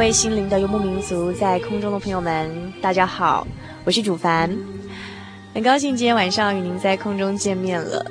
[0.00, 3.46] 位心灵的游牧民族在空中的朋友们，大家好，
[3.84, 4.50] 我是主凡，
[5.52, 8.10] 很高兴今天晚上与您在空中见面了。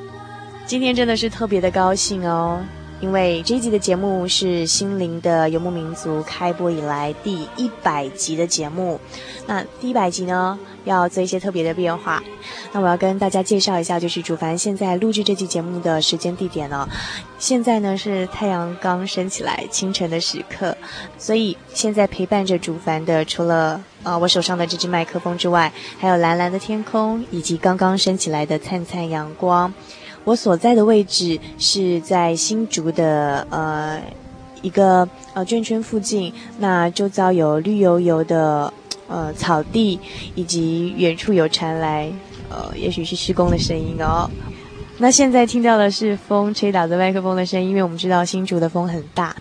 [0.68, 2.64] 今天真的是特别的高兴哦，
[3.02, 9.00] 因为这一集的节目是《心灵的游牧民族》开播以来第一百集的节目。
[9.48, 12.22] 那第一百集呢，要做一些特别的变化。
[12.74, 16.88] 那我要跟大家介绍一下，就是主凡现在录制这期节目的时间地点呢。
[17.38, 20.76] 现在呢是太阳刚升起来，清晨的时刻，
[21.18, 29.74] 所以现在陪伴着主凡的，除了呃我手上的这支麦克风之外，还有蓝蓝的天空，以及刚刚升起来的灿灿阳光。
[30.30, 34.00] 我所在的位置是在新竹的呃
[34.62, 38.72] 一个呃圈圈附近，那周遭有绿油油的
[39.08, 40.00] 呃草地，
[40.36, 42.12] 以及远处有传来
[42.48, 44.30] 呃也许是施工的声音哦。
[45.00, 49.36] 那现在听到的是风吹打着麦克风的声音，因为我们知道新竹的风很大。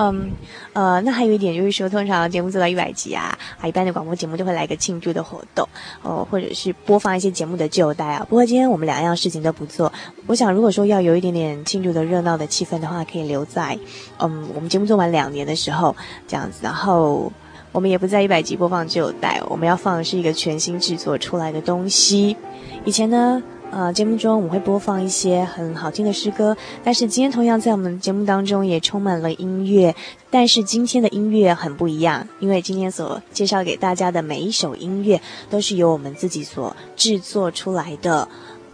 [0.00, 0.30] 嗯，
[0.74, 5.68] 呃，那还有一点就是说，通常节目做到一百集啊，啊，一般的广播节目都会来个庆祝的活动，
[6.02, 8.24] 哦，或者是播放一些节目的旧带啊。
[8.28, 9.92] 不过今天我们两样事情都不做。
[10.28, 13.76] 我想，如果说要有一点点庆祝的热闹的气氛的话，可以留在，
[14.18, 15.96] 嗯，我们节目做完两年的时候
[16.28, 16.60] 这样子。
[16.62, 17.32] 然后
[17.72, 22.36] 我们也不在一百集播放旧带，我们要放的是一个全新制作出来的东西。
[22.84, 23.42] 以前呢。
[23.70, 29.94] 呃，节目中我们会播放一些很好听的诗歌，但是今天同样在我们节目当中也充满了音乐，
[30.30, 35.20] 但是今天的音乐很不一样，因为今天所介绍给大家的每一首音乐
[35.50, 38.26] 都是由我们自己所制作出来的，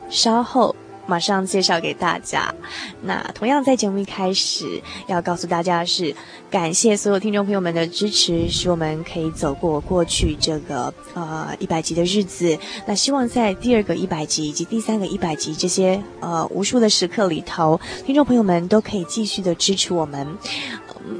[0.08, 0.74] 稍后。
[1.06, 2.54] 马上介绍给大家。
[3.02, 6.14] 那同样在节目一开始要告诉大家的是，
[6.50, 12.56] 感谢所有听众朋友们的支持，使我们可以走过过去这个呃一百集的日子。
[12.86, 20.26] 那希望在第二个一百集以及第三个一百集这些呃无数的时刻里头，听众朋友们都可以继续的支持我们。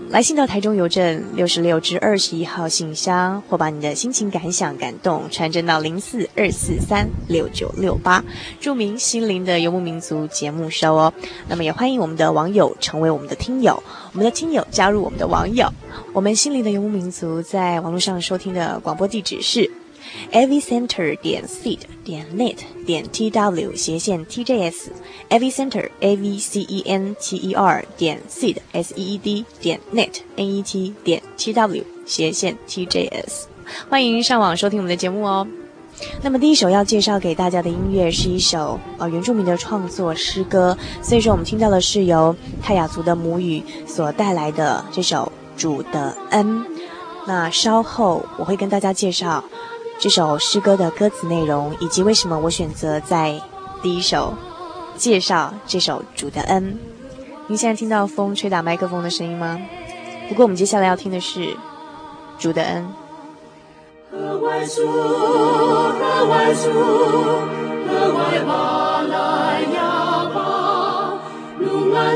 [0.09, 8.25] 来信到台中邮政六十六至二十一号信箱，或把你的心情感想、感动传真到零四二四三六九六八，
[8.61, 11.12] 注明“心灵的游牧民族”节目收哦。
[11.49, 15.69] 那么也欢迎我们的网友成为我们的听友，我们的听友加入我们的网友。
[16.12, 19.71] 我们“心灵的游牧民族”在网络上收听的广播地址是。
[20.33, 22.57] Avcenter 点 seed 点 net
[22.87, 24.75] 点 tw 斜线 tjs
[25.31, 29.45] avcenter a v c e n t e r 点 seed s e e d
[29.61, 33.45] 点 net n e t 点 tw 斜线 tjs
[33.89, 35.47] 欢迎上网收听我们的节目哦。
[36.23, 46.67] 那么第一首要介绍给大家的音乐是一首呃原住民的创作诗歌，所以说我们听到的是由泰雅族的母语所带来的这首主的恩。
[47.27, 49.43] 那稍后我会跟大家介绍。
[50.05, 53.41] 这首诗歌的歌词内容，以及为什么我选择在
[53.83, 54.35] 第一首
[54.99, 56.79] 介绍这首主的恩。
[57.47, 59.59] 您现在听到风吹打麦克风的声音吗？
[60.29, 61.56] 不过我们接下来要听的是
[62.39, 62.87] 主的恩。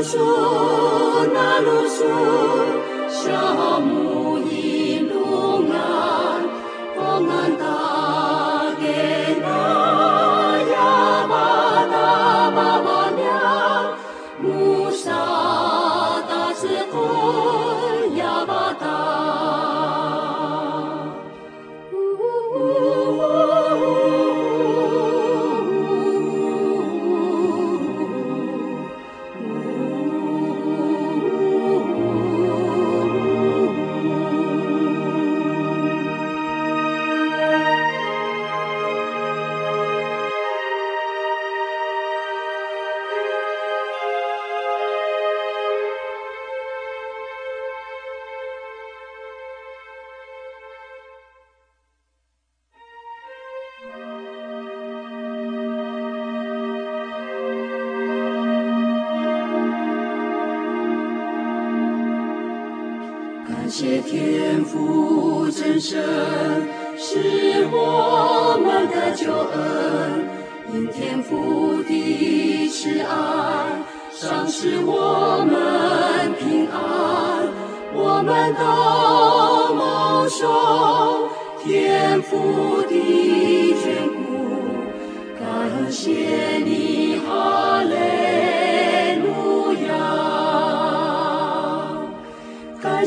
[0.03, 0.17] 树，
[1.33, 2.05] 那路树，
[3.09, 4.18] 小木
[65.89, 65.97] 神，
[66.99, 70.29] 是我们的救恩，
[70.71, 73.09] 因天父的慈爱，
[74.11, 76.77] 赏赐我们平安，
[77.95, 81.27] 我们都蒙受
[81.63, 82.93] 天父的
[83.73, 84.21] 眷顾，
[85.39, 87.33] 感谢你，好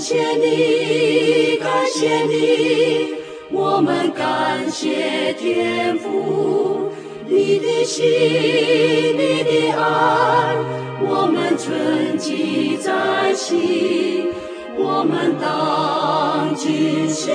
[0.02, 3.14] 谢你，感谢你，
[3.52, 6.90] 我们感谢天父，
[7.28, 8.04] 你的心，
[9.16, 10.56] 你的爱，
[11.02, 14.26] 我们存记在心，
[14.76, 17.32] 我们当尽心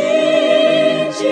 [1.14, 1.26] 尽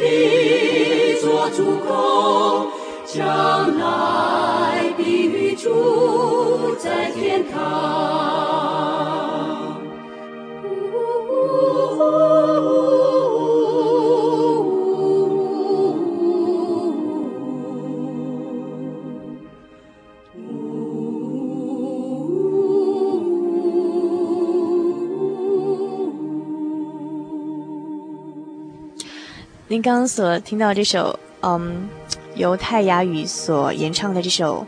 [0.00, 2.66] 力做主公，
[3.04, 8.37] 将来必与主在天堂。
[29.80, 31.88] 刚刚所听到这首，嗯，
[32.34, 34.66] 由泰雅语所演唱的这首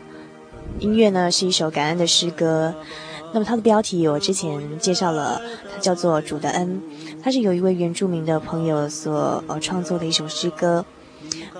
[0.79, 2.73] 音乐呢，是一首感恩的诗歌。
[3.33, 5.41] 那么它的标题我之前介绍了，
[5.73, 6.81] 它叫做《主的恩》，
[7.23, 10.85] 它是由一位原住民的朋友所呃创作的一首诗歌。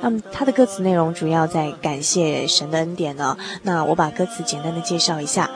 [0.01, 3.37] 那么它的歌词内容主要在感谢神的恩典呢。
[3.63, 5.49] 那我把歌词简单的介绍一下：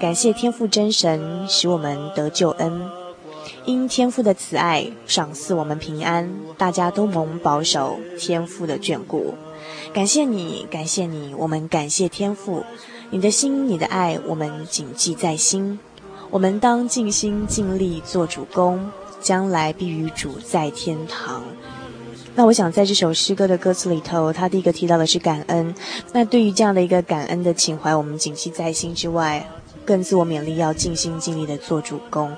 [0.00, 2.82] 感谢天父真神使我们得救恩。
[3.66, 9.34] 因天父的慈爱赏赐我们平安，大家都蒙保守天父的眷顾。
[9.92, 12.64] 感谢你，感谢你，我们感谢天父，
[13.10, 15.78] 你的心，你的爱，我们谨记在心。
[16.30, 18.88] 我们当尽心尽力做主工，
[19.20, 21.42] 将来必与主在天堂。
[22.36, 25.74] 那我想在这首诗歌的歌词里头，他第一个提到的是感恩。
[26.12, 29.44] 那对于这样的一个感恩的情怀，我们谨记在心之外。
[29.86, 32.36] 更自我勉励，要尽心尽力的做主攻。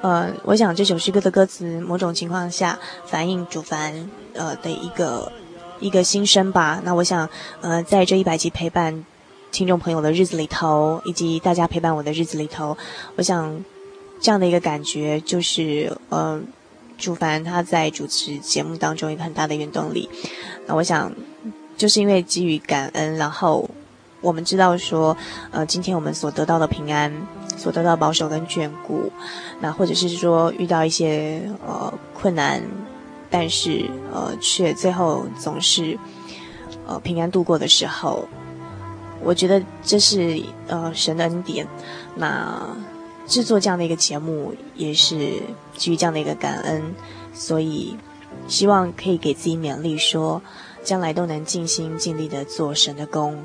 [0.00, 5.30] 呃，我想这首诗歌的歌词，某种情况下反映主凡呃的一个
[5.78, 6.80] 一个心声吧。
[6.82, 7.28] 那我想，
[7.60, 9.04] 呃，在这一百集陪伴
[9.52, 12.76] 听众朋友的日子里头，以及大家陪伴我的日子里头，
[13.16, 13.62] 我想
[14.20, 16.40] 这样的一个感觉，就是呃，
[16.96, 20.08] 主凡他在主持节目当中一个很大的原动力。
[20.66, 21.12] 那我想，
[21.76, 23.68] 就是因为基于感恩，然后。
[24.26, 25.16] 我们知道说，
[25.52, 27.12] 呃，今天我们所得到的平安，
[27.56, 29.12] 所得到保守跟眷顾，
[29.60, 32.60] 那或者是说遇到一些呃困难，
[33.30, 35.96] 但是呃却最后总是
[36.88, 38.28] 呃平安度过的时候，
[39.22, 41.64] 我觉得这是呃神的恩典。
[42.16, 42.76] 那
[43.28, 45.34] 制作这样的一个节目，也是
[45.76, 46.82] 基于这样的一个感恩，
[47.32, 47.96] 所以
[48.48, 50.42] 希望可以给自己勉励说，
[50.82, 53.38] 将来都能尽心尽力的做神的工。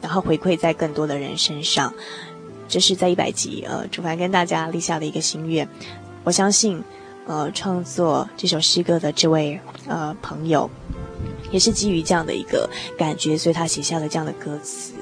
[0.00, 1.92] 然后回馈在更多的人身上，
[2.68, 5.68] 这是在一百集呃，主凡跟大家立下的一个心愿。
[6.24, 6.82] 我相信，
[7.26, 10.70] 呃，创作这首诗歌的这位呃朋友，
[11.50, 14.92] 也是基于这样的一个感觉，所以他写下了这样的歌词。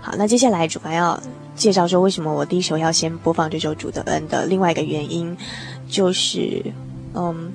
[0.00, 1.20] 好，那接下来主凡要
[1.54, 5.36] 介绍说，为什么我第一首要先播放这首《主的恩》的另外一个原因，
[5.88, 6.62] 就是
[7.14, 7.52] 嗯。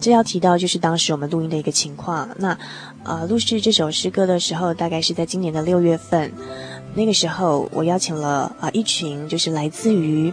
[0.00, 2.28] 这要提到就是当时我们录音的一个情况。
[2.36, 2.56] 那，
[3.04, 6.32] 呃，录制这首诗歌的时候，大概是在今年的六月份。
[6.94, 10.32] 那个时候，我邀请了啊、一群就是来自于，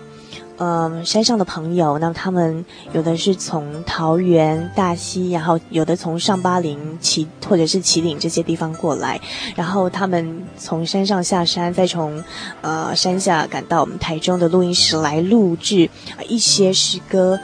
[0.58, 2.00] 嗯、呃，山上的朋友。
[2.00, 9.20] 那他们有的是从桃园、大溪，然后有的从上巴林、旗或者是旗岭这些地方过来。
[9.56, 12.24] 然后他们从山上下山，再从
[12.62, 15.90] 呃山下赶到我们台中的录音室来录制
[16.28, 17.40] 一些诗歌，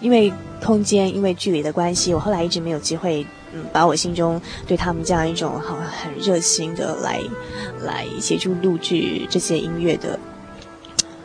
[0.00, 0.32] 因为。
[0.64, 7.20] 空间因为距离的关系，我后来一直没有机会，嗯，把我心中对他们这样一种好很热心的来
[7.82, 10.18] 来协助录制这些音乐的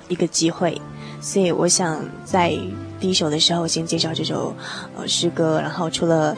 [0.08, 0.80] 一个机会，
[1.22, 2.58] 所以我想在
[3.00, 4.56] 第一首的时候先介绍这首
[4.96, 6.38] 呃诗歌，然后除了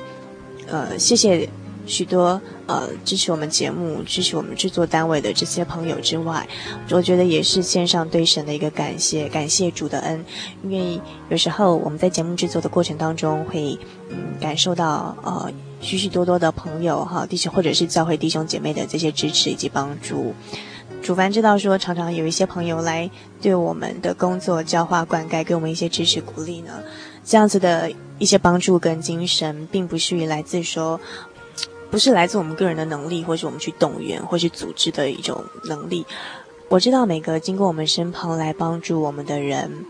[0.68, 1.50] 呃谢谢。
[1.86, 6.48] 许多呃支持我们节目、支持我们制作单位的这些朋友之外，
[6.92, 10.24] 我觉得也是献上对神的一个感谢，感谢主的恩。
[10.63, 13.78] 因为有时候我们在节目制作的过程当中，会
[14.10, 15.52] 嗯感受到呃
[15.84, 20.34] 许许多多的朋友哈弟兄或者是教会弟兄姐妹的这些支持以及帮助。
[21.02, 23.10] 主凡知道说，常常有一些朋友来
[23.42, 26.72] 对我们的工作浇花灌溉，给我们一些支持鼓励呢。
[27.25, 31.00] 这样子的一些帮助跟精神，并不是来自说。
[31.92, 36.04] 不是来自我们个人的能力，或是我们去动员，或是组织的一种能力。
[36.70, 39.86] 我知道每个经过我们身旁来帮助我们的人，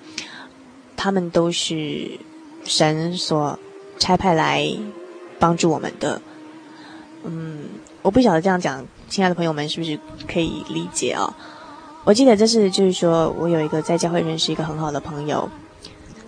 [0.97, 2.19] 他们都是
[2.65, 3.57] 神所
[3.99, 4.67] 差派来
[5.43, 6.21] 帮助我们的。
[7.25, 7.65] 嗯，
[8.01, 11.35] 我不晓得这样讲，亲爱的朋友们是不是可以理解啊？
[12.05, 15.49] 我记得这是就是说我有一个在教会认识一个很好的朋友，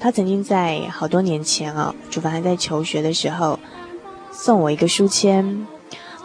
[0.01, 3.57] 他曾经在好多年前啊，主凡还在求学的时候，
[4.33, 5.65] 送我一个书签。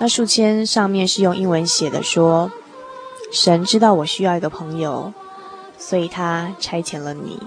[0.01, 2.51] 那书签上面是用英文写的，说
[3.33, 5.13] ：“神知道我需要一个朋友，
[5.79, 7.39] 所以他差遣了你。”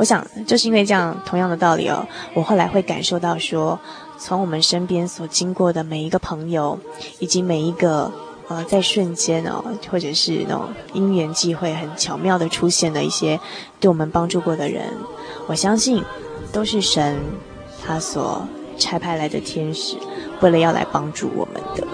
[0.00, 2.02] 我想，就是因为这样同样的道理哦，
[2.32, 3.78] 我后来会感受到说，
[4.18, 6.78] 从我们身边所经过的每一个朋友，
[7.18, 8.10] 以及每一个
[8.48, 13.38] 呃在瞬间哦，或者是那种因缘际会很巧妙的出现的一些
[13.78, 14.86] 对我们帮助过的人，
[15.46, 16.02] 我相信
[16.50, 17.18] 都是神
[17.84, 19.98] 他所差派来的天使。
[20.40, 21.86] 为了要来帮助我们的。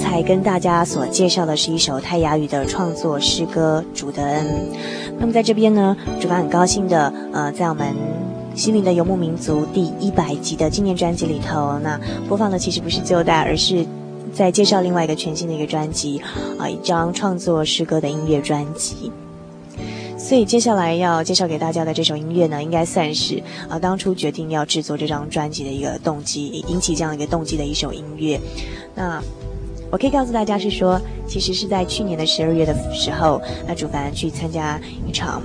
[0.00, 4.46] 才跟大家所介绍的是一首泰雅语的创作诗歌《主的恩》。
[5.18, 7.94] 那么在这边呢，主凡很高兴的，呃，在我们
[8.54, 13.84] 心灵的游牧民族第一百集的纪念专辑里头，那播放的其实不是旧带，而是
[14.32, 16.20] 在介绍另外一个全新的一个专辑，
[16.58, 19.12] 啊、一张创作诗歌的音乐专辑。
[20.16, 28.40] 所以接下来要介绍给大家的这首音乐呢，应该算是啊、当初决定要制作这张专辑的一个动机，引起这样一个动机的一首音乐。
[28.94, 29.22] 那。
[29.90, 35.42] 我可以告诉大家是说，其实是在去年的十二月的时候，那主凡去参加一场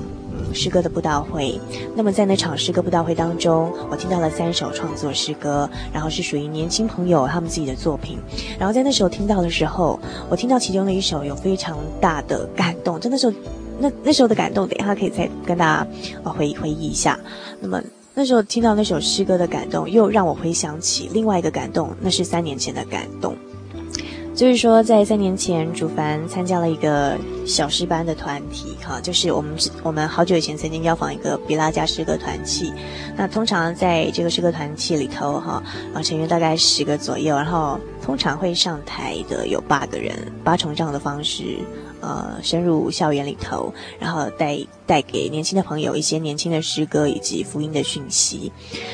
[0.53, 1.59] 诗歌的布道会。
[1.95, 8.19] 那么在那场诗歌布道会当中，我听到了三首创作诗歌，然后是属于年轻朋友他们自己的作品。
[8.59, 9.99] 然后在那时候听到的时候，
[10.29, 12.99] 我听到其中的一首有非常大的感动。
[12.99, 13.33] 就那时候，
[13.79, 15.87] 那那时候的感动，等一下可以再跟大家
[16.23, 17.19] 呃回回忆一下。
[17.59, 17.81] 那么
[18.13, 23.35] 那时候听到那首诗歌的感动，又让我回想起另外一个感动，那是三年前的感动。
[24.35, 32.73] 就是说，在三年前，主凡参加了一个小诗班的团体，哈，就是我们我们好久以前曾经邀访一个比拉加诗歌团契。
[33.15, 35.63] 那通常在这个诗歌团契里头，哈，
[35.93, 40.13] 啊，成员大概十个左右，然后通常会上台的有八个人，
[40.43, 41.57] 八重这样的方式。
[42.05, 48.51] 呃，深入校园里头，然后带带给年轻的朋友一些年轻的诗歌以及福音的讯息。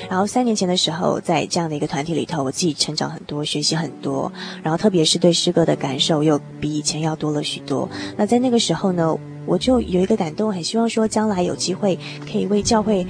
[0.10, 4.32] 然后三年前的时候，在这样的一个团体里头，我自己成长很多，学习很多。
[4.64, 7.90] 然后特别是对诗歌的感受又比以前要多了许多。
[8.16, 9.14] 那在那个时候呢，
[9.46, 12.00] 我就有一个感动，很希望说将来有机会
[12.32, 13.06] 可以为教会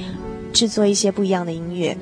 [0.52, 1.96] 制作一些不一样的音乐。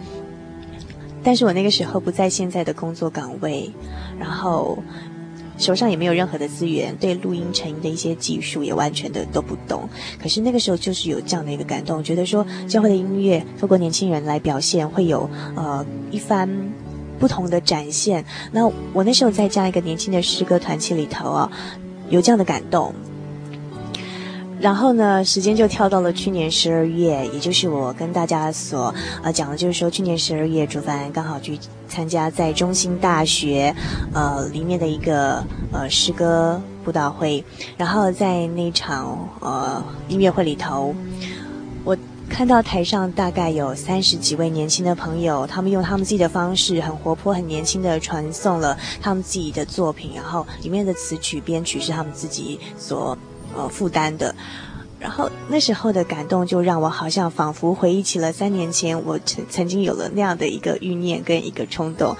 [1.22, 3.70] 但是我那个时候不在现在的工作岗位，
[4.18, 4.77] 然后。
[5.60, 9.88] 手上也没有任何的资源，对录音成音的一些技术也完全的都不懂。
[10.20, 16.50] 可是那个时候就是有这样的一个感动，觉得说教会的音乐透过年轻人来表现，会有呃一番
[17.20, 18.24] 不同的展现。
[18.51, 21.51] 那我那时候在这样一个年轻的诗歌团体里头啊，
[22.10, 22.94] 有这样的感动。
[24.62, 31.58] 然后呢，时间就跳到了去年十二月，也就是我跟大家所呃讲的，就是说去年十二月，主凡刚好去
[31.89, 33.75] 参加在中兴大学
[34.13, 35.43] 呃里面的一个
[35.74, 37.43] 呃诗歌布道会，
[37.75, 40.96] 然后在那场呃音乐会里头，
[41.84, 41.98] 我
[42.29, 53.17] 看到台上大概有三十几位年轻的朋友，他们用他们自己的方式，很活泼、很年轻的传送了他们自己的作品，然后里面的词曲编曲是他们自己所。
[53.58, 54.34] 呃，负担的，
[55.00, 62.15] 然后那时候的感动就让我好像仿佛回忆起了三年前我曾曾经有了那样的一个欲念跟一个冲动，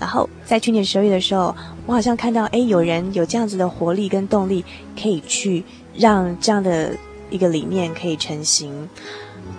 [0.00, 4.64] 然后在去年十二月的时候，我好像看到，哎，有人有这样子的活力跟动力，
[5.00, 5.62] 可以去
[5.94, 6.96] 让这样的
[7.28, 8.88] 一个理念可以成型，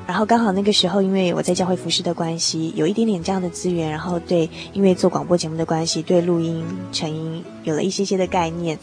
[0.08, 8.80] 然后刚好那个时候，因为我在教会服饰的关系，有一点点这样的资源，然后对，因为做广播节目的关系，对录音成音有了一些些的概念。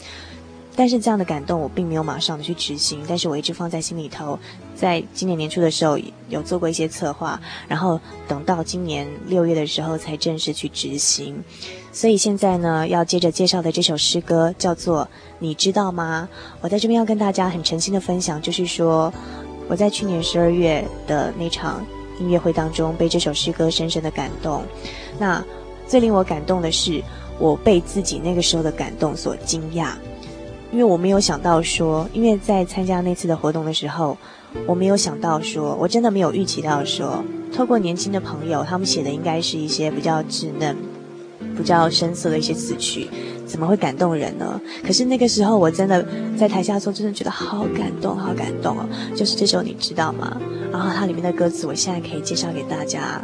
[0.75, 4.39] 但是这样的感动我并没有马上的去执行，但是我一直放在心里头。
[4.75, 5.95] 在今年年初的时候
[6.29, 11.43] 有做过一些策划，然后等到今年六月的时候才正式去执行。
[11.91, 15.03] 所以现在呢，要接着介绍的这首诗歌叫做
[15.39, 16.27] 《你知道吗》。
[16.61, 19.13] 我在这边要跟大家很诚心的分享，就是说
[19.67, 21.85] 我在去年十二月的那场
[22.19, 24.63] 音乐会当中被这首诗歌深深的感动。
[25.19, 25.43] 那
[25.85, 27.03] 最令我感动的是。
[27.39, 29.93] 我被自己那个时候的感动所惊讶，
[30.71, 34.17] 因为我没有想到说，因为在参加那次的活动的时候，
[34.65, 37.23] 我没有想到说，我真的没有预期到说，
[37.53, 40.75] 透过年轻的朋友，他们写的应该是一些比较稚嫩、
[41.57, 43.09] 比较深色的一些词曲，
[43.45, 44.59] 怎么会感动人呢？
[44.81, 46.05] 可是那个时候，我真的
[46.37, 48.85] 在台下的时候，真的觉得好感动，好感动哦！
[49.13, 50.37] 就是这首你知道吗？
[50.71, 53.21] 然后它里面的歌词，我现在可以介绍给大家，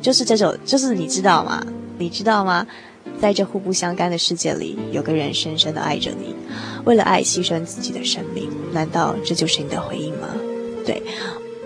[0.00, 1.60] 就是这首，就是你知道吗？
[1.98, 2.64] 你知道吗？
[3.20, 6.34] 在这互不相干的世界里，有个人深深的爱着你，
[6.84, 10.28] 为了爱牺牲自己的生命，难道这就是你的回应吗？
[10.84, 11.02] 对。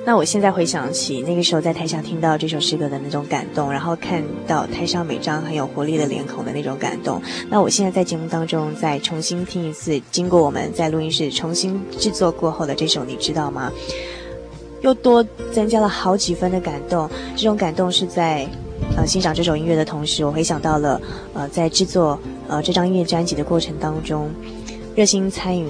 [0.07, 7.21] 那我现在回想起那个时候在台下听到这首诗歌的那种感动，然后看到台上每张很有活力的脸孔的那种感动。
[7.51, 13.71] 那我现在在节目当中再重新听一次，经过我们在录音室重新制作过后的这首，你知道吗？
[14.81, 15.23] 又多
[15.53, 17.11] 增加了好几分的感动。
[17.37, 18.49] 这种感动是在
[18.97, 20.99] 呃欣赏这首音乐的同时，我回想到了
[21.35, 24.31] 呃在制作呃这张音乐专辑的过程当中，
[24.99, 25.69] 热心参与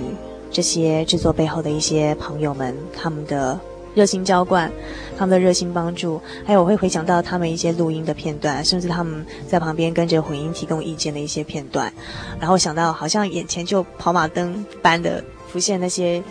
[0.50, 3.60] 这些制作背后的一些朋友们，他们的。
[3.94, 4.70] 热心浇灌，
[5.18, 11.92] 他们的热心帮助，还有我会回想到他们一些录音的片段，甚至他们在旁边跟着混音提供意见的一些片段，
[12.38, 16.22] 然后想到好像眼前就跑马灯般的浮现那些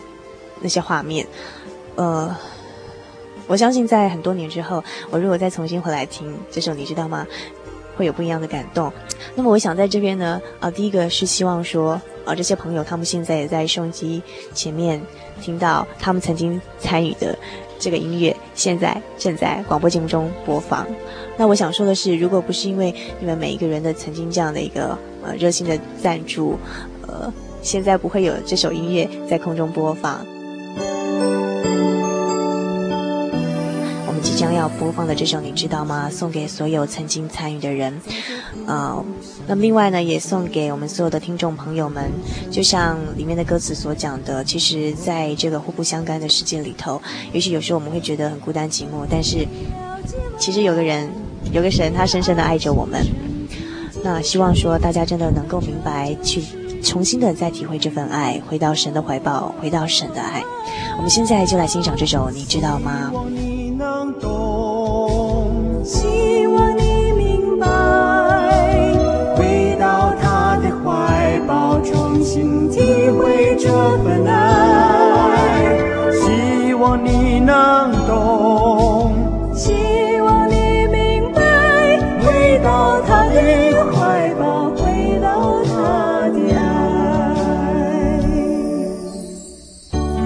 [0.62, 1.28] 那些画面，
[1.96, 2.34] 呃，
[3.48, 7.28] 我相信在很多年之后，我如果再重新回来听这首，你知道吗？
[7.98, 8.94] 会有不一样的感动。
[9.36, 14.22] 那么我想在这边呢，啊、呃，第一个是希望说，而，这些朋友他们现在也在收音机
[14.54, 15.02] 前面。
[15.40, 17.38] 听到他们曾经参与的
[17.78, 20.84] 这个音乐，现在正在广播节目中播放。
[21.38, 26.58] 那我想说的是，如果不是因为你们每一个人的曾经这样的一个呃热心的赞助，
[27.08, 30.26] 呃，现在不会有这首音乐在空中播放。
[34.38, 36.08] 将要播放的这首，你知道吗？
[36.12, 38.00] 送给所有曾经参与的人，
[38.68, 39.04] 呃，
[39.48, 42.12] 那么另外呢，也送给我们所有的听众朋友们。
[42.52, 47.02] 就像里面的歌词所讲的，其实，在这个互不相干的世界里头，
[47.34, 49.44] 也许有时候我们会觉得很孤单寂寞，但是，
[50.38, 51.10] 其实有个人，
[51.52, 53.04] 有个神，他深深的爱着我们。
[54.04, 56.44] 那希望说大家真的能够明白，去
[56.84, 60.44] 重新的再体会这份爱，回到神的怀抱，回到神的爱。
[60.96, 63.12] 我们现在就来欣赏这首，你知道吗？
[72.38, 73.68] 请体会这
[74.04, 74.32] 份爱。
[76.12, 79.12] 希望你能懂，
[79.56, 79.74] 希
[80.22, 81.42] 望你明白，
[82.22, 83.42] 回到他的
[83.92, 86.62] 怀抱，回到他的爱。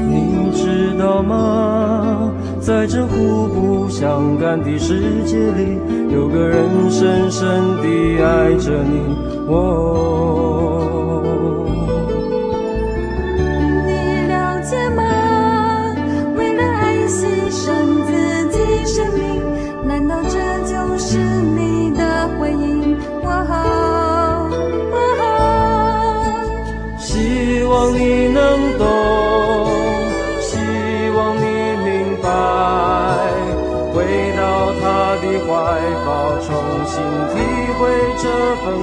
[0.10, 2.34] 你知道吗？
[2.60, 5.80] 在这互不相干的世界里，
[6.14, 7.48] 有个人深深
[7.82, 9.00] 地爱着你。
[9.48, 11.01] 哦，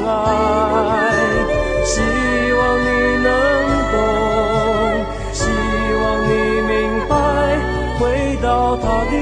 [0.07, 0.11] 爱，
[1.85, 2.01] 希
[2.53, 2.88] 望你
[3.22, 3.29] 能
[3.92, 3.96] 懂，
[5.33, 5.40] 希
[6.03, 6.31] 望你
[6.66, 6.72] 明
[7.09, 7.12] 白，
[7.98, 8.01] 回
[8.42, 8.46] 到
[8.77, 9.12] 他的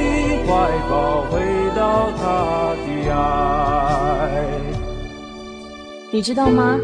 [0.47, 0.49] 怀
[0.89, 0.93] 抱，
[1.31, 1.35] 回
[1.75, 1.81] 到
[2.19, 2.23] 他
[2.85, 3.15] 的爱。
[6.11, 6.79] 你知道吗？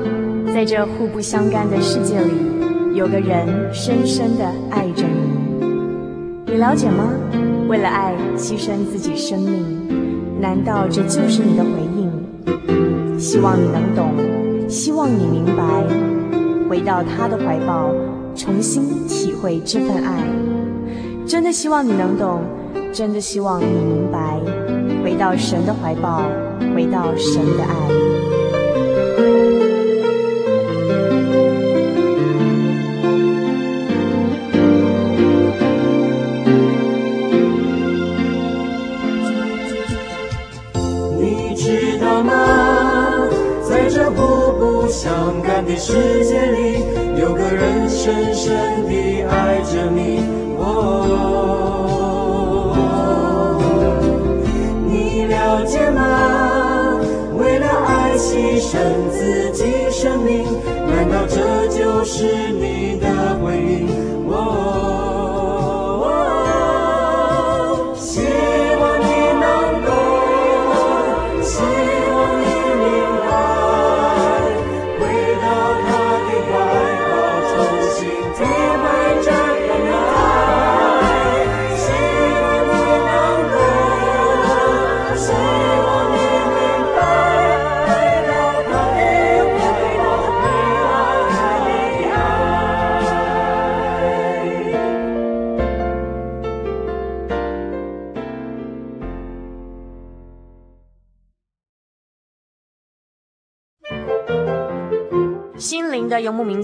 [0.53, 2.33] 在这互不相干的世界里，
[2.95, 6.53] 有个人深深的爱着你。
[6.53, 7.09] 你了解吗？
[7.69, 9.65] 为了爱，牺牲自己生命。
[10.39, 11.82] 难道这就是你的回？
[13.23, 15.63] 希望你能懂，希望你明白，
[16.69, 17.95] 回到他的怀抱，
[18.35, 20.25] 重新体会这份爱。
[21.25, 22.41] 真的希望你能懂，
[22.93, 24.41] 真的希望你明白，
[25.05, 26.25] 回到神的怀抱，
[26.75, 28.32] 回到神的爱。
[45.85, 46.79] 世界里
[47.21, 50.21] 有个人深深地爱着你，
[50.57, 50.79] 哦，
[54.87, 57.01] 你了解吗？
[57.37, 58.79] 为了爱牺牲
[59.11, 60.45] 自己生命，
[60.89, 63.01] 难道这就是你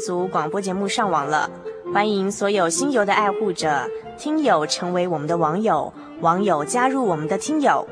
[0.08, 1.50] 的游牧民族广播节目上网了，
[1.92, 5.92] 欢迎所有新游的爱护者、听友成为我们的网友，
[6.22, 7.86] 网友加入我们的听友。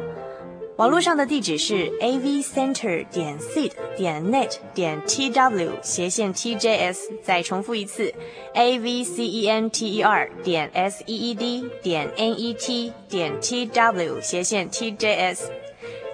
[0.76, 8.12] 网络上的地址是 a v center 点 seed 点 net 点 t w 斜线 t j s，再重复一次
[8.54, 12.38] a v c e n t e r 点 s e e d 点 n
[12.38, 15.50] e t 点 t w 斜线 t j s，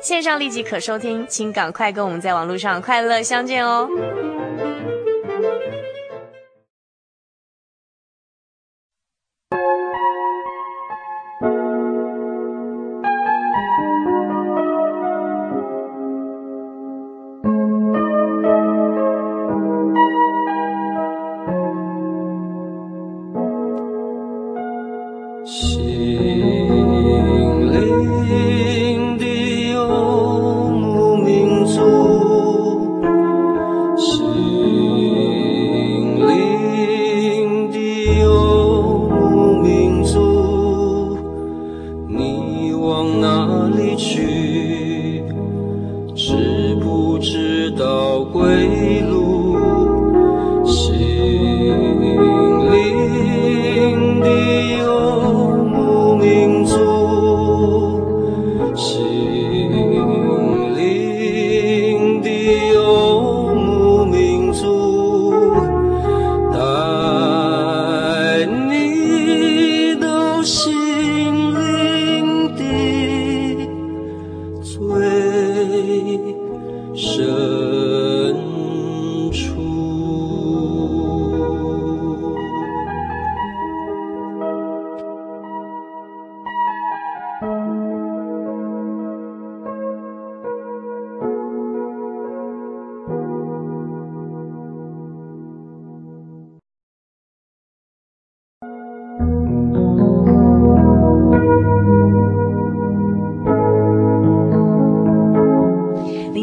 [0.00, 3.88] 线上立即可收听，请赶快跟我们在网络上快乐相见哦。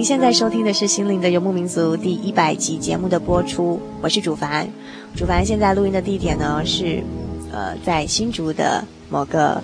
[0.09, 4.67] 现在收听的是《心灵的游牧民族》第一百集节目的播出，我是主凡。
[5.15, 7.03] 主凡现在录音的地点呢是，
[7.51, 9.61] 呃，在新竹的某个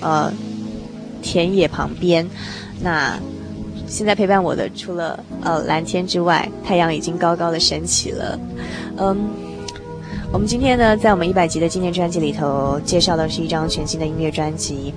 [0.00, 0.32] 呃
[1.22, 2.28] 田野旁边。
[2.82, 3.16] 那
[3.86, 8.36] 现在陪伴我的除了呃蓝天之外，太阳已经高高的升起了。
[8.96, 9.16] 嗯，
[10.32, 14.92] 我们今天呢，在我们一百集的纪念专辑里头，介绍的是一张全新的音乐专辑。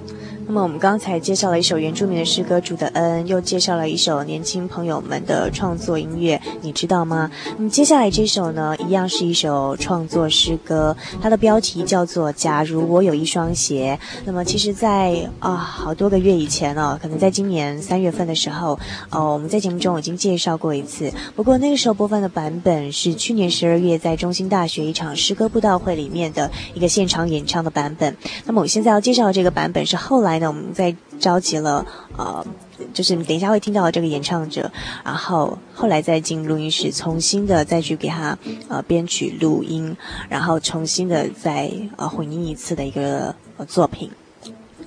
[0.49, 7.29] 那么我们刚才介绍了一首原住民的诗歌《主的恩》，又介绍了一首年轻朋友们的创作音乐，你知道吗？
[7.55, 13.99] 那么接下来这首呢，一样是一首创作诗歌，它的标题叫做《假如我有一双鞋》。
[14.25, 18.71] 那么其实在，啊好多个月以前哦，可能在今年三月份的时候，
[19.11, 21.13] 哦，我们在节目中已经介绍过一次。
[21.35, 28.17] 不过那个时候播放的版本是去年十二月在中兴大学一场诗歌布道会里面的一个现场演唱的版本。
[28.45, 30.38] 那么我现在要介绍的这个版本是后来。
[30.39, 31.85] 那我们再召集了，
[32.17, 32.45] 呃，
[32.93, 34.71] 就是等一下会听到这个演唱者，
[35.03, 39.95] 然后后来再进录音室，重新的再去给他呃编曲录音，
[40.29, 44.09] 然后重新的再呃混音一次的一个呃作品。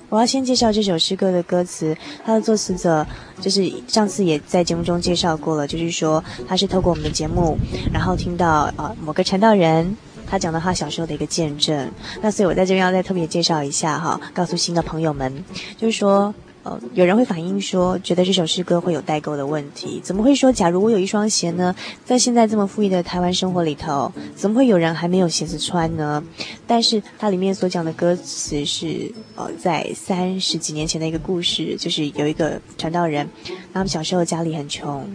[0.09, 3.05] 我要先介绍这首诗歌的歌词，它的作词者
[3.41, 7.57] 就是上次也在节目中介绍过了，就是说他是透过我们的节目，
[7.91, 9.95] 然后听到呃某个传道人。
[10.27, 15.43] 他讲到他小时候的一个见证，那所以我在这边要再特别介绍一下哈，告诉新的朋友们，
[15.77, 16.33] 就是说，
[16.63, 21.75] 呃，有人会反映说，觉得这首诗歌会有代沟的问题，怎么会说，假如我有一双鞋呢？
[22.05, 26.23] 在现在这么富裕的台湾生活里头，怎么会有人还没有鞋子穿呢？
[26.65, 33.27] 但是它里面所讲的歌词是，呃，在三十几年前的一个故事，就是有一个传道人，
[33.73, 35.05] 他们小时候家里很穷，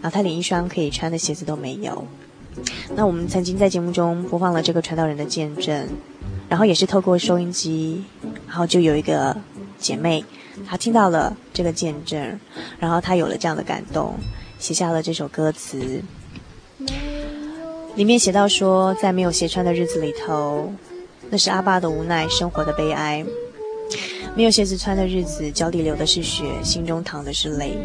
[0.00, 2.06] 然后他连一双可以穿的鞋子都没有。
[2.94, 5.86] 那我们曾经在节目中播放了这个传道人的见证，
[6.48, 8.04] 然后也是透过收音机，
[8.46, 9.36] 然后就有一个
[9.78, 10.24] 姐妹，
[10.66, 12.38] 她听到了这个见证，
[12.78, 14.14] 然后她有了这样的感动，
[14.58, 16.02] 写下了这首歌词，
[17.96, 20.72] 里面写到说，在没有鞋穿的日子里头，
[21.30, 23.24] 那是阿爸的无奈，生活的悲哀；
[24.36, 27.76] 没有鞋子穿的日子，脚底流的是血，心中淌的是泪。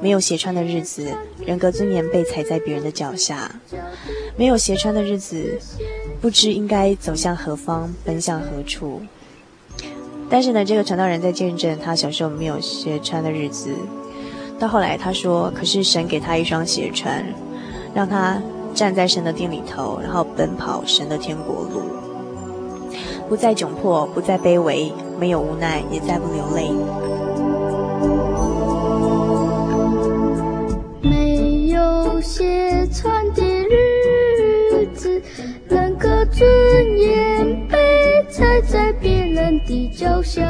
[0.00, 1.06] 没有鞋穿的日子，
[1.46, 3.50] 人格尊严被踩在别人的脚下；
[4.36, 5.58] 没有鞋穿的日子，
[6.20, 9.00] 不知应该走向何方，奔向何处。
[10.28, 13.70] 但是呢，这个传道人在见证他小时候没有鞋穿的日子，
[14.58, 17.24] 到后来他说：“可是神给他一双鞋穿，
[17.94, 18.42] 让他
[18.74, 21.82] 站在神的殿里头，然后奔跑神的天国路，
[23.28, 26.70] 不再窘迫，不再卑微，没有无奈，也再不流泪。”
[32.24, 35.22] 写穿的日子
[35.68, 40.42] 能够尊严被踩在别人的脚下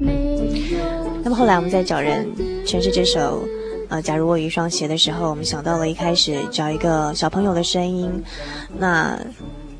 [0.00, 0.34] 没
[0.72, 0.78] 有
[1.22, 2.28] 那么后来我们在找人
[2.66, 3.46] 诠释这首
[3.88, 8.10] 呃假如我有一双鞋的时候我们想到了一开始找一个小朋友的声音
[8.76, 9.16] 那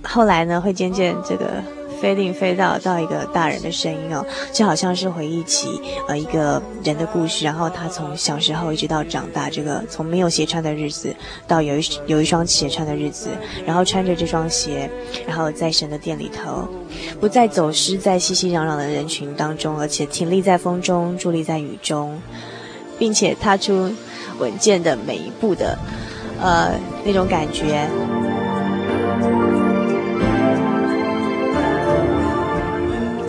[0.05, 1.61] 后来呢会渐渐这个
[2.01, 11.15] 飞定飞到到一个大人的声音哦，就好像是回忆起呃一个人的故事，然后他从小时候一直到长大，这个从没有鞋穿的日子
[11.47, 13.29] 到有一有一双鞋穿的日子，
[13.67, 14.91] 然后穿着这双鞋，
[15.27, 16.69] 然后在神的殿里头，
[17.21, 22.21] 不再走失在熙熙攘攘的人群当中，而且挺立在风中，伫立在雨中，
[22.99, 23.91] 并且踏出
[24.39, 25.77] 稳健的每一步的
[26.41, 26.73] 呃
[27.05, 27.89] 那种感觉。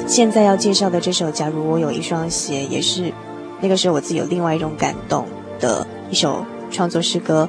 [0.09, 3.13] 现在要介绍的这首《假如我有一双鞋》，也是
[3.61, 5.23] 那个时候我自己有另外一种感动
[5.59, 7.47] 的一首创作诗歌。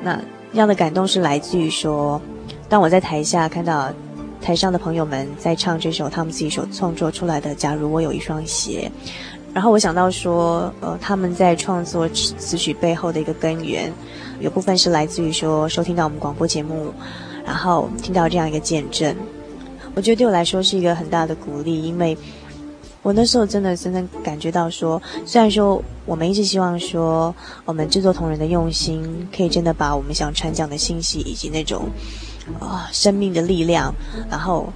[0.00, 0.16] 那
[0.52, 2.22] 这样的感动是来自于说，
[2.68, 3.92] 当我在台下看到
[4.40, 8.88] 台上的朋友们在唱这首他们自己所创作出来的《假如我有一双鞋》，
[9.52, 13.92] 然后我想到说，呃，他们在创作词曲背后的一个根源，
[14.38, 16.94] 有部分是来自于说收听到我们广播节目，
[17.44, 19.12] 然后听到这样一个见证。
[19.96, 22.16] 我觉得对我来说是一个很大的鼓励，因为
[23.00, 31.88] 我那时候真的真的感觉到说，虽然说我们一直希望说，我们制作同仁的用心，可以真的把我们想传讲的信息以及那种
[32.60, 33.90] 啊、生命的力量，
[34.28, 34.70] 然后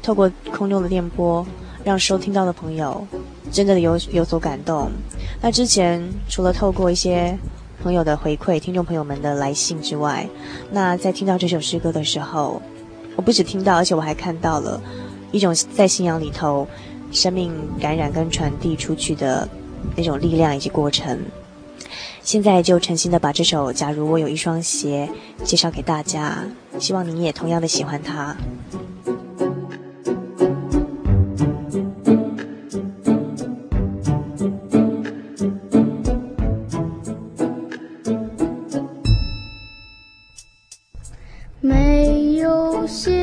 [0.00, 1.44] 透过空中的电波，
[1.82, 3.04] 让收听到的朋友
[3.50, 4.92] 真的有有所感动。
[5.40, 7.36] 那之前除了透过一些
[7.82, 10.24] 朋友的回馈、听众朋友们的来信之外，
[10.70, 12.62] 那在听到这首诗歌的时候。
[13.16, 14.80] 我不止听到而且我还看到了
[15.30, 16.66] 一种在信仰里头
[17.10, 19.48] 生命感染跟传递出去的
[19.96, 21.18] 那种力量以及过程。
[22.22, 25.08] 现在就诚心的把这首假如我有一双鞋
[25.44, 26.44] 介绍给大家
[26.78, 28.36] 希望你也同样的喜欢它。
[42.42, 43.21] 有些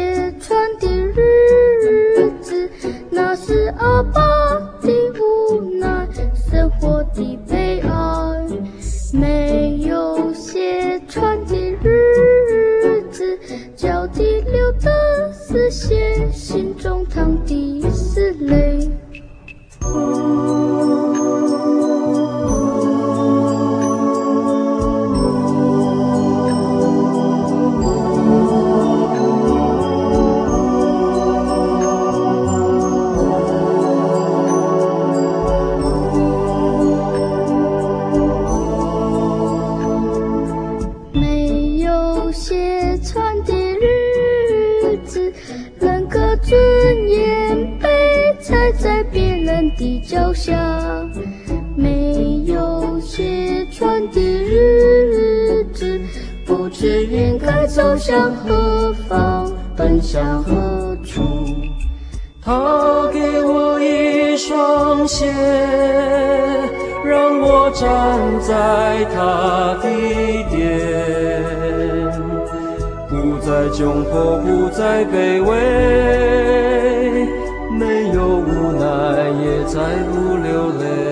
[79.72, 81.09] 再不流泪。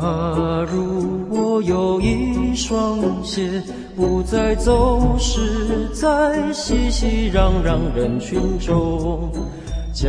[0.00, 3.62] 假如我有一双鞋，
[3.94, 9.30] 不再走失在熙熙攘攘人群中。
[9.92, 10.08] 假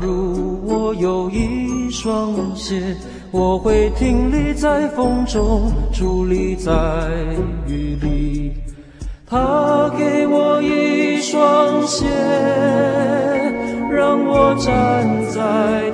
[0.00, 2.94] 如我有一双鞋，
[3.30, 6.70] 我会挺立在风中，伫立在
[7.66, 8.52] 雨里。
[9.26, 12.06] 他给我一双鞋，
[13.90, 15.89] 让我站在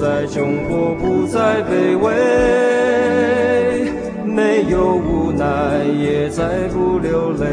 [0.00, 2.10] 再窘迫，不再卑微，
[4.24, 7.46] 没有无奈，也再不流泪。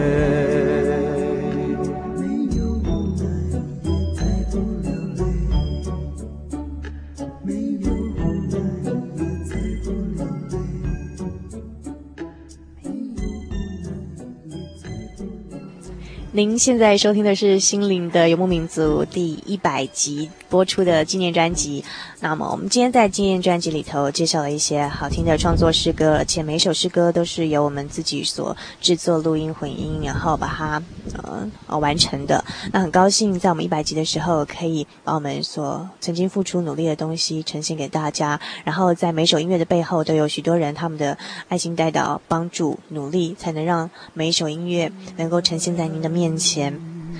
[16.31, 21.83] 您现在收听的是《心灵的游牧民族》第一百集播出的纪念专辑。
[22.19, 30.81] 那么，我们今天在纪念专辑里头介绍了一些好听的创作诗歌，而且每一首诗歌都是由我们自己所制作、录音、混音，然后把它
[31.13, 32.43] 呃呃完成的。
[32.71, 38.39] 那很高兴在我们一百集的时候，可以把我们所曾经付出努力的东西呈现给大家。
[38.63, 41.15] 然后，在每首音乐的背后，都有许多人他们的
[41.49, 46.75] 爱心带导、帮助、努力，才能让每一首音乐能够呈现在您的面前。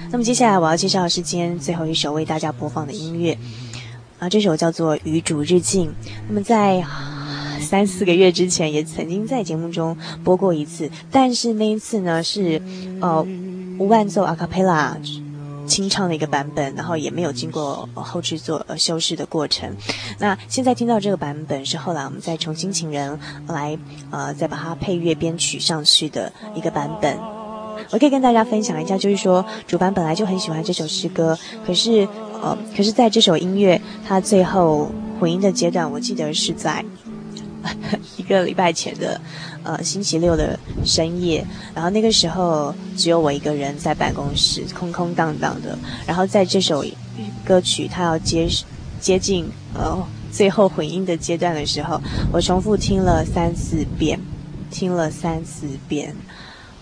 [0.09, 3.37] 那么接下来我要介绍的是今天最后一首为大家播放的音乐，
[4.19, 5.87] 啊，这首叫做《与主日进》。
[6.27, 6.83] 那么在
[7.61, 12.61] 三四个月之前也曾经在节目中播过一次，但是那一次呢是
[12.99, 13.25] 呃
[13.77, 14.97] 无伴奏阿卡贝拉
[15.67, 19.75] 清唱的一个版本，然后也没有经过后制作呃修饰的过程。
[20.17, 23.77] 那现在听到这个版本是后来我们再重新请人来
[24.09, 27.17] 呃再把它配乐编曲上去的一个版本。
[27.91, 32.07] 我可以跟大家分享一下，就是说，主办本来就很喜欢这首诗歌，可是，
[32.41, 36.83] 呃，可是在这首音乐它最后混音的阶段，我记得是在
[38.17, 39.19] 一个礼拜前的，
[39.63, 46.83] 呃，星期六的深夜，然后那个时候只有我一个人在办公室，空空荡荡的，然后在这首
[47.45, 48.47] 歌曲它要接
[48.99, 49.97] 接近呃
[50.31, 51.99] 最后混音的阶段的时候，
[52.31, 54.19] 我重复听了三四遍，
[54.69, 56.15] 听了三四遍。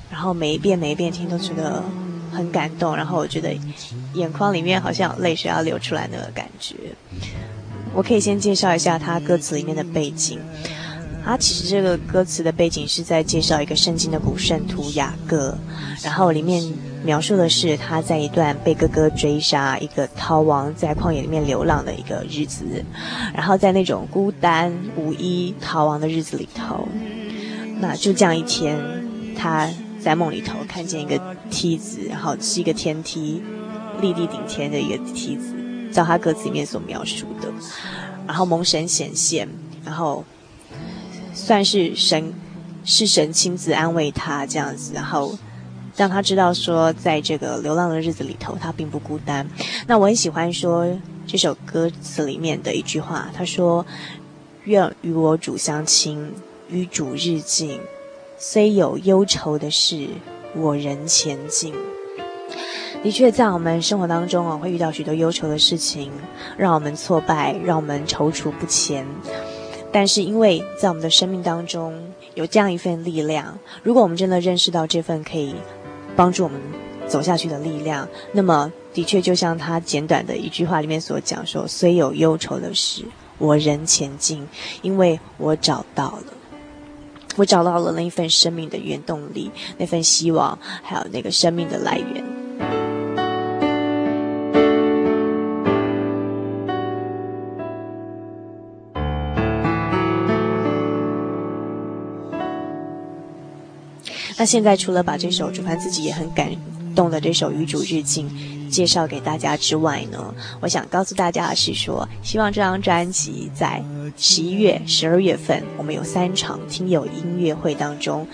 [0.08, 1.84] 然后每一遍每一遍听都觉得
[2.36, 3.56] 很感动，然后我觉得
[4.14, 6.76] 眼眶里面好像有泪水要流出来那个感觉。
[7.94, 10.40] 我可以先介绍一下他歌词里面的背景。
[11.24, 15.58] 他其实这个歌词的背景是在介绍一个圣经的古圣徒雅各，
[16.04, 16.62] 然后里面
[17.04, 22.64] 描述的是他在一段被哥哥追杀、一个逃亡在旷野里面流浪的一个日子，
[23.34, 26.88] 然后在那种孤单无依逃亡的日子里头，
[27.80, 28.78] 那就这样一天，
[29.36, 29.68] 他。
[30.06, 33.42] 在梦里头看见一个梯子，然后是一个天梯，
[34.02, 35.56] 立地顶天的一个梯子，
[35.92, 37.52] 照他歌词里面所描述的。
[38.28, 39.50] 然后蒙神显现，
[39.84, 40.24] 然后
[41.34, 42.32] 算是神
[42.84, 45.36] 是神亲自安慰他这样子，然后
[45.96, 49.50] 让他知道说，在这个流浪的日子里头，他并不孤单。
[49.88, 50.88] 那我很喜欢说
[51.26, 53.84] 这首歌词里面的一句话，他说
[54.66, 56.32] ：“愿与我主相亲，
[56.70, 57.80] 与主日进。”
[58.38, 60.08] 虽有忧愁的事，
[60.56, 61.74] 我仍前进。
[63.02, 66.12] 的确，在我们生活当中啊，会遇到许多忧愁的事情，
[66.58, 69.06] 让我们挫败，让我们踌躇不前。
[69.92, 71.94] 但是，因为在我们的生命当中
[72.34, 75.56] 有这样一份力量，如果我们真的认识到这份可以
[76.16, 76.60] 帮助我们
[77.08, 83.04] 走下去的力量，那么的确就像他简短的一句话里面所讲说：“虽有忧愁的事，
[83.38, 84.46] 我仍前进，
[84.82, 86.34] 因为我找到了。”
[87.36, 92.24] 我找到了那一份生命的原动力，那份希望，还有那个生命的来源。
[104.38, 106.52] 那现在除了把这首主凡自己也很感
[106.94, 108.30] 动的这首《与主日进》
[108.70, 113.84] 介绍给大家之外呢，我想告诉大家的是说，希望这张专辑在
[114.18, 118.28] 十一月、十二月份，我们有三场听友音乐会当中，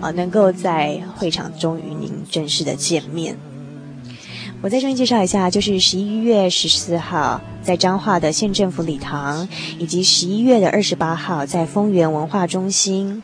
[0.00, 3.36] 啊、能够在会场中与您正式的见面。
[4.62, 13.22] 我再重新介绍一下，就是十一月十四号在彰化的县政府礼堂，以及十一月的二十八号在丰原文化中心。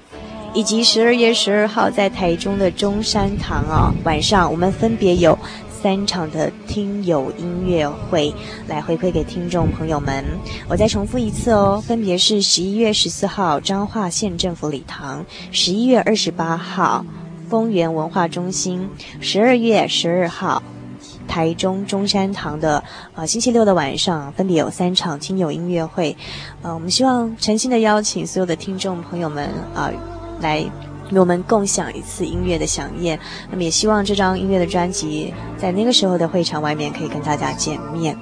[0.55, 5.39] 以及十二月十二号在台中的中山堂啊，晚上我们分别有
[5.87, 8.35] 三场的听友音乐会
[8.67, 10.25] 来回馈给听众朋友们。
[10.69, 17.07] 我再重复一次哦，分别是十一月十四号彰化县政府礼堂，十一月二十八号
[17.49, 18.89] 丰原文化中心，
[19.21, 20.61] 十二月十二号。
[21.29, 22.83] 台中中山堂的
[23.15, 26.17] 呃星期六的晚上，分别有三场听友音乐会。
[26.63, 29.93] 呃，我们希望诚心的邀请所有的听众朋友们啊、
[30.41, 30.65] 来
[31.11, 33.19] 与我们共享一次音乐的饗宴。
[33.51, 38.17] 那么也希望这张音乐的专辑在那个时候的会场外面可以跟大家见面。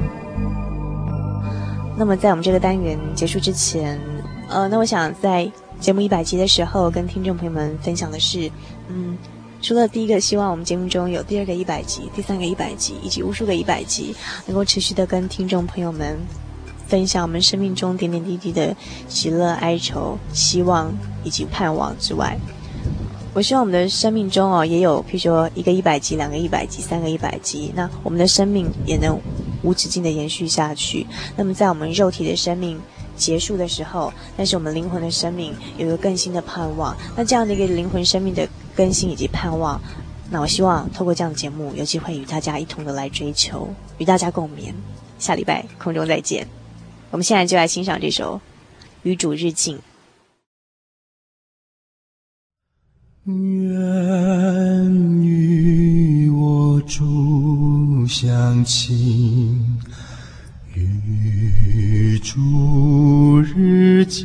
[1.97, 4.01] 那么在我们这个单元结束之前，
[4.49, 8.51] 呃，那我想在节目一百集的时候跟听众朋友们分享的是，
[8.89, 9.17] 嗯。
[9.63, 14.15] 除了第一个，希望我们节目中有第二个一百集、第三个一百集，以及无数个一百集，
[14.45, 16.19] 能够持续的跟听众朋友们
[16.87, 18.77] 分享我们生命中点点滴滴的
[19.09, 22.37] 喜乐、哀愁、希望以及盼望之外，
[23.35, 29.21] 我希望我们的生命中哦，也有譬如说一个一百级、两个一百级、三个一百级，那我们的生命也能
[29.63, 31.07] 无止境的延续下去。
[31.37, 32.81] 那么在我们肉体的生命
[33.17, 36.97] 结束的时候，但是我们灵魂的生命有一个更新的盼望。
[37.17, 38.49] 那这样的一个灵魂生命的。
[38.77, 39.81] 更新以及盼望，
[40.33, 43.69] 那我希望透过这样的节目，有机会与大家一同的来追求，
[43.99, 44.75] 与大家共勉。
[45.17, 46.45] 下礼拜空中再见。
[47.13, 48.35] 我们现在就来欣赏这首
[49.05, 49.77] 《与主日进》。
[53.27, 59.79] 愿与我主相亲，
[60.75, 64.25] 与主日进。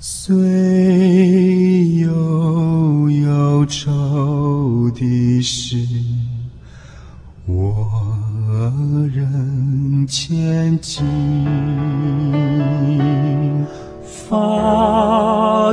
[0.00, 0.34] 虽
[1.98, 5.78] 有忧愁的事，
[7.46, 7.88] 我
[9.14, 11.04] 仍前进，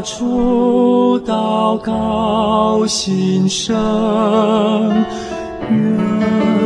[0.06, 3.76] 发出祷告心声，
[5.72, 6.65] 愿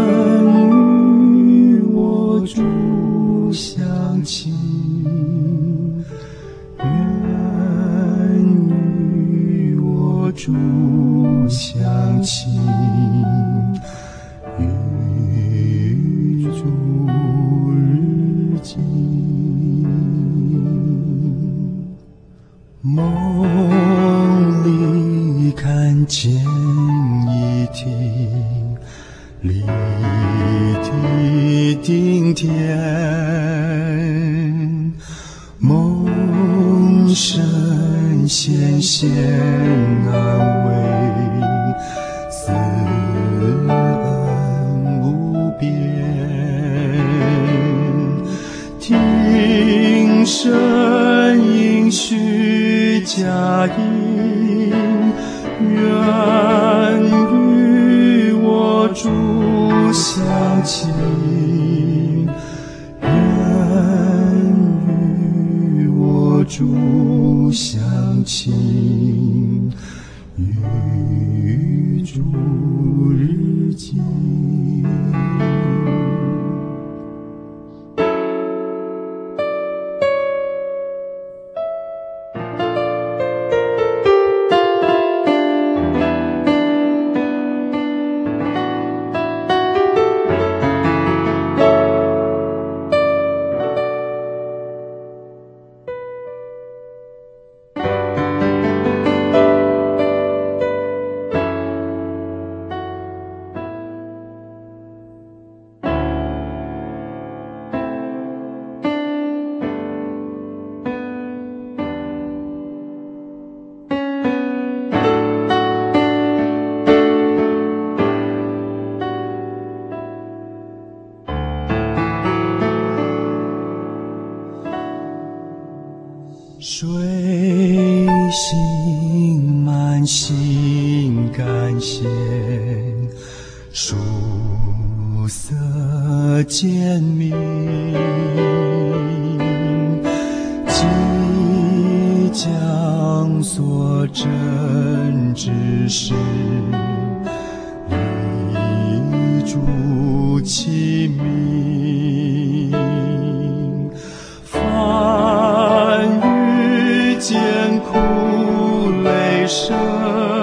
[157.80, 160.39] 苦累生。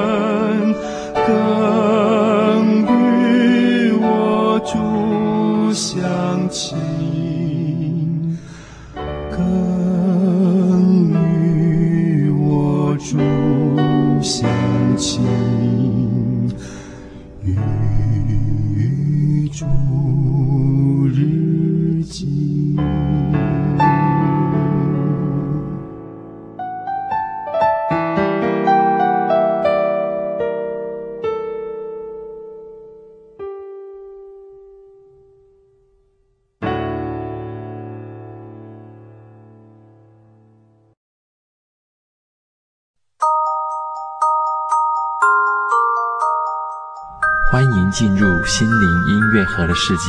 [47.99, 50.03] 进入心灵音乐盒的世界。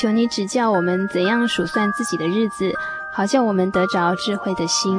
[0.00, 2.72] 求你指教我们怎样数算自己的日子，
[3.12, 4.98] 好叫我们得着智慧的心。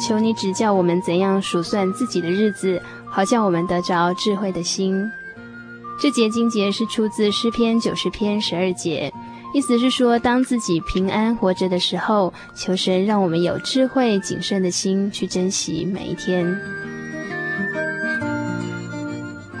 [0.00, 5.12] 求你指教我们怎样数算自己的日子，好叫我们得着智慧的心。
[6.00, 9.12] 这节经节是出自诗篇九十篇十二节，
[9.54, 16.60] 意思是说，当自己平安活着的时候，求神让我们有智慧谨慎的心去珍惜每一天。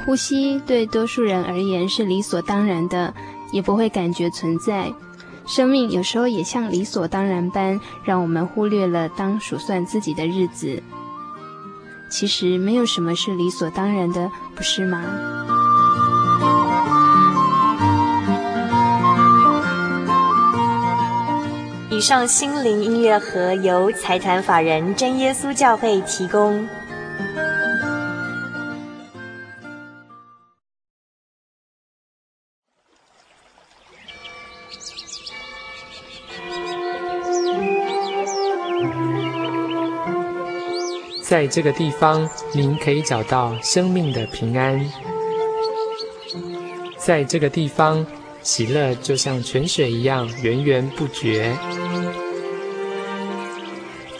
[0.04, 3.14] 呼吸对多数人而言是理所当然的，
[3.52, 4.92] 也不会感觉存在。
[5.46, 10.82] 生命有时候也像理所当然般，让我们忽略了当数算自己的日子。
[12.10, 15.02] 其实没有什么是理所当然的，不是吗？
[21.96, 26.66] 以上心灵音乐盒由财团法人真耶稣教会提供。
[41.22, 44.84] 在这个地方，您可以找到生命的平安。
[46.98, 48.04] 在这个地方，
[48.42, 51.56] 喜乐就像泉水一样源源不绝。